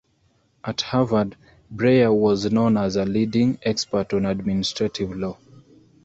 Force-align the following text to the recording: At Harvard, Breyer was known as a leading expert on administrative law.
At 0.63 0.81
Harvard, 0.81 1.37
Breyer 1.71 2.11
was 2.11 2.51
known 2.51 2.75
as 2.75 2.95
a 2.95 3.05
leading 3.05 3.59
expert 3.61 4.15
on 4.15 4.25
administrative 4.25 5.15
law. 5.15 5.37